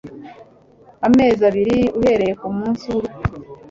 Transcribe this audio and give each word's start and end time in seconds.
amezi 1.07 1.41
abiri 1.49 1.77
uhereye 1.99 2.33
ku 2.39 2.47
munsi 2.57 2.85
w'urupfu 2.93 3.27